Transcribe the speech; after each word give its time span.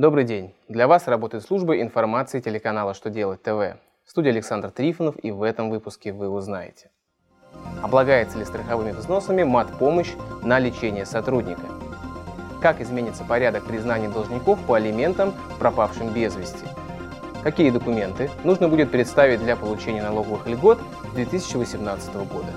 Добрый 0.00 0.24
день! 0.24 0.54
Для 0.66 0.88
вас 0.88 1.08
работает 1.08 1.44
служба 1.44 1.78
информации 1.78 2.40
телеканала 2.40 2.94
«Что 2.94 3.10
делать 3.10 3.42
ТВ». 3.42 3.76
В 4.06 4.10
студии 4.10 4.30
Александр 4.30 4.70
Трифонов 4.70 5.14
и 5.22 5.30
в 5.30 5.42
этом 5.42 5.68
выпуске 5.68 6.10
вы 6.10 6.30
узнаете. 6.30 6.90
Облагается 7.82 8.38
ли 8.38 8.46
страховыми 8.46 8.92
взносами 8.92 9.42
мат-помощь 9.42 10.12
на 10.42 10.58
лечение 10.58 11.04
сотрудника? 11.04 11.66
Как 12.62 12.80
изменится 12.80 13.24
порядок 13.24 13.66
признания 13.66 14.08
должников 14.08 14.58
по 14.64 14.76
алиментам, 14.76 15.34
пропавшим 15.58 16.14
без 16.14 16.34
вести? 16.34 16.64
Какие 17.42 17.68
документы 17.68 18.30
нужно 18.42 18.70
будет 18.70 18.90
представить 18.90 19.40
для 19.40 19.54
получения 19.54 20.02
налоговых 20.02 20.46
льгот 20.46 20.78
с 21.10 21.14
2018 21.14 22.14
года? 22.14 22.52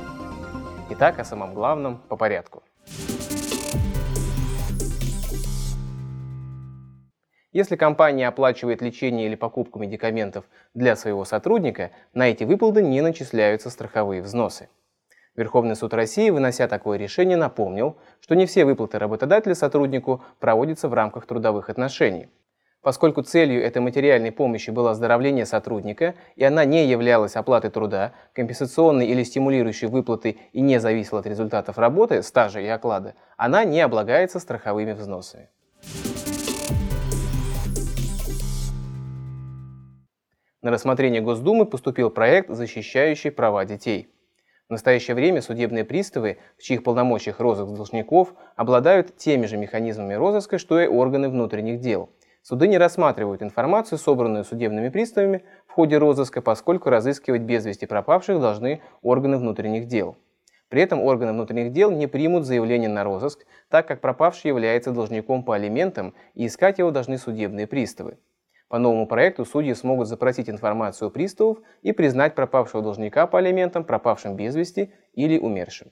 Итак, 0.91 1.19
о 1.19 1.25
самом 1.25 1.53
главном 1.53 1.97
по 2.07 2.15
порядку. 2.15 2.63
Если 7.53 7.75
компания 7.75 8.27
оплачивает 8.27 8.81
лечение 8.81 9.27
или 9.27 9.35
покупку 9.35 9.77
медикаментов 9.77 10.45
для 10.73 10.95
своего 10.95 11.23
сотрудника, 11.23 11.91
на 12.15 12.27
эти 12.27 12.43
выплаты 12.43 12.81
не 12.81 13.01
начисляются 13.01 13.69
страховые 13.69 14.23
взносы. 14.23 14.69
Верховный 15.35 15.75
суд 15.75 15.93
России, 15.93 16.31
вынося 16.31 16.67
такое 16.67 16.97
решение, 16.97 17.37
напомнил, 17.37 17.95
что 18.21 18.35
не 18.35 18.47
все 18.47 18.65
выплаты 18.65 18.97
работодателя 18.97 19.53
сотруднику 19.53 20.23
проводятся 20.39 20.87
в 20.89 20.95
рамках 20.95 21.27
трудовых 21.27 21.69
отношений. 21.69 22.27
Поскольку 22.81 23.21
целью 23.21 23.63
этой 23.63 23.83
материальной 23.83 24.31
помощи 24.31 24.71
было 24.71 24.91
оздоровление 24.91 25.45
сотрудника, 25.45 26.15
и 26.35 26.43
она 26.43 26.65
не 26.65 26.87
являлась 26.87 27.35
оплатой 27.35 27.69
труда, 27.69 28.13
компенсационной 28.33 29.05
или 29.05 29.23
стимулирующей 29.23 29.87
выплаты 29.87 30.37
и 30.53 30.61
не 30.61 30.79
зависела 30.79 31.19
от 31.19 31.27
результатов 31.27 31.77
работы, 31.77 32.23
стажа 32.23 32.59
и 32.59 32.67
оклада, 32.67 33.13
она 33.37 33.63
не 33.63 33.79
облагается 33.79 34.39
страховыми 34.39 34.93
взносами. 34.93 35.49
На 40.63 40.71
рассмотрение 40.71 41.19
Госдумы 41.19 41.65
поступил 41.65 42.09
проект, 42.09 42.49
защищающий 42.49 43.31
права 43.31 43.65
детей. 43.65 44.07
В 44.69 44.71
настоящее 44.71 45.13
время 45.13 45.41
судебные 45.41 45.83
приставы, 45.83 46.37
в 46.57 46.63
чьих 46.63 46.83
полномочиях 46.83 47.41
розыск 47.41 47.73
должников, 47.73 48.33
обладают 48.55 49.17
теми 49.17 49.45
же 49.45 49.57
механизмами 49.57 50.13
розыска, 50.13 50.57
что 50.57 50.79
и 50.79 50.87
органы 50.87 51.27
внутренних 51.27 51.81
дел. 51.81 52.11
Суды 52.43 52.69
не 52.69 52.77
рассматривают 52.77 53.43
информацию, 53.43 53.99
собранную 53.99 54.45
судебными 54.45 54.87
приставами 54.87 55.43
в 55.67 55.73
ходе 55.73 55.97
розыска, 55.97 56.41
поскольку 56.41 56.89
разыскивать 56.89 57.41
без 57.41 57.65
вести 57.65 57.85
пропавших 57.85 58.39
должны 58.39 58.81
органы 59.01 59.35
внутренних 59.35 59.87
дел. 59.87 60.15
При 60.69 60.81
этом 60.81 61.01
органы 61.01 61.33
внутренних 61.33 61.73
дел 61.73 61.91
не 61.91 62.07
примут 62.07 62.45
заявление 62.45 62.89
на 62.89 63.03
розыск, 63.03 63.45
так 63.67 63.85
как 63.85 63.99
пропавший 63.99 64.47
является 64.47 64.91
должником 64.91 65.43
по 65.43 65.55
алиментам 65.55 66.13
и 66.35 66.47
искать 66.47 66.79
его 66.79 66.89
должны 66.89 67.17
судебные 67.17 67.67
приставы. 67.67 68.17
По 68.73 68.79
новому 68.79 69.05
проекту 69.05 69.45
судьи 69.45 69.71
смогут 69.75 70.07
запросить 70.07 70.49
информацию 70.49 71.09
у 71.09 71.11
приставов 71.11 71.59
и 71.83 71.91
признать 71.91 72.33
пропавшего 72.33 72.81
должника 72.81 73.27
по 73.27 73.37
алиментам 73.37 73.83
пропавшим 73.83 74.35
без 74.35 74.55
вести 74.55 74.91
или 75.13 75.37
умершим. 75.37 75.89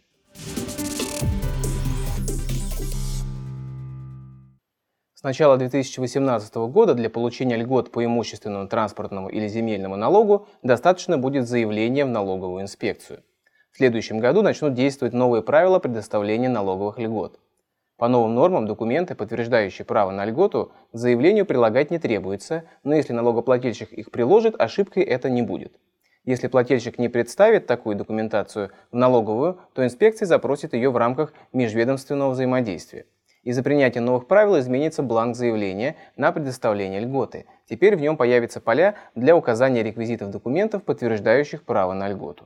С 5.13 5.21
начала 5.21 5.57
2018 5.57 6.55
года 6.55 6.95
для 6.95 7.11
получения 7.11 7.55
льгот 7.55 7.91
по 7.91 8.03
имущественному, 8.03 8.67
транспортному 8.67 9.29
или 9.29 9.47
земельному 9.47 9.95
налогу 9.95 10.47
достаточно 10.63 11.19
будет 11.19 11.47
заявления 11.47 12.05
в 12.05 12.09
налоговую 12.09 12.63
инспекцию. 12.63 13.21
В 13.71 13.77
следующем 13.77 14.17
году 14.17 14.41
начнут 14.41 14.73
действовать 14.73 15.13
новые 15.13 15.43
правила 15.43 15.77
предоставления 15.77 16.49
налоговых 16.49 16.97
льгот. 16.97 17.39
По 18.01 18.07
новым 18.07 18.33
нормам 18.33 18.65
документы, 18.65 19.13
подтверждающие 19.13 19.85
право 19.85 20.09
на 20.09 20.25
льготу, 20.25 20.71
к 20.91 20.97
заявлению 20.97 21.45
прилагать 21.45 21.91
не 21.91 21.99
требуется, 21.99 22.63
но 22.83 22.95
если 22.95 23.13
налогоплательщик 23.13 23.93
их 23.93 24.09
приложит, 24.09 24.59
ошибкой 24.59 25.03
это 25.03 25.29
не 25.29 25.43
будет. 25.43 25.75
Если 26.25 26.47
плательщик 26.47 26.97
не 26.97 27.09
представит 27.09 27.67
такую 27.67 27.95
документацию 27.95 28.71
в 28.91 28.95
налоговую, 28.95 29.59
то 29.75 29.85
инспекция 29.85 30.25
запросит 30.25 30.73
ее 30.73 30.89
в 30.89 30.97
рамках 30.97 31.31
межведомственного 31.53 32.31
взаимодействия. 32.31 33.05
Из-за 33.43 33.61
принятия 33.61 33.99
новых 33.99 34.25
правил 34.25 34.57
изменится 34.57 35.03
бланк 35.03 35.35
заявления 35.35 35.95
на 36.17 36.31
предоставление 36.31 37.01
льготы. 37.01 37.45
Теперь 37.69 37.95
в 37.95 38.01
нем 38.01 38.17
появятся 38.17 38.59
поля 38.61 38.95
для 39.13 39.35
указания 39.35 39.83
реквизитов 39.83 40.31
документов, 40.31 40.81
подтверждающих 40.85 41.61
право 41.61 41.93
на 41.93 42.09
льготу. 42.09 42.45